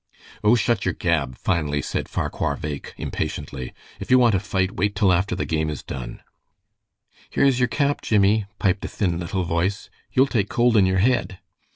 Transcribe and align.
"O, 0.43 0.55
shut 0.55 0.83
your 0.83 0.95
gab!" 0.95 1.37
finally 1.37 1.79
said 1.79 2.09
Farquhar 2.09 2.57
Bheg, 2.57 2.87
impatiently. 2.97 3.71
"If 3.99 4.09
you 4.09 4.17
want 4.17 4.31
to 4.33 4.39
fight, 4.39 4.71
wait 4.71 4.95
till 4.95 5.13
after 5.13 5.35
the 5.35 5.45
game 5.45 5.69
is 5.69 5.83
done." 5.83 6.21
"Here's 7.29 7.59
your 7.59 7.67
cap, 7.69 8.01
Jimmie," 8.01 8.47
piped 8.57 8.83
a 8.83 8.87
thin, 8.87 9.19
little 9.19 9.43
voice. 9.43 9.91
"You'll 10.11 10.25
take 10.25 10.49
cold 10.49 10.75
in 10.75 10.87
your 10.87 10.97
head." 10.97 11.37